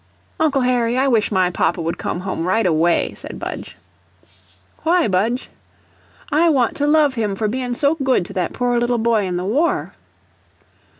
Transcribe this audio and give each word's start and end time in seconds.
"Uncle 0.39 0.61
Harry, 0.61 0.97
I 0.97 1.07
wish 1.07 1.31
my 1.31 1.51
papa 1.51 1.79
would 1.79 1.99
come 1.99 2.21
home 2.21 2.43
right 2.43 2.65
away," 2.65 3.13
said 3.13 3.37
Budge. 3.37 3.77
"Why, 4.81 5.07
Budge?" 5.07 5.51
"I 6.31 6.49
want 6.49 6.75
to 6.77 6.87
love 6.87 7.13
him 7.13 7.35
for 7.35 7.47
bein' 7.47 7.75
so 7.75 7.93
good 7.93 8.25
to 8.25 8.33
that 8.33 8.51
poor 8.51 8.79
little 8.79 8.97
boy 8.97 9.27
in 9.27 9.37
the 9.37 9.45
war." 9.45 9.93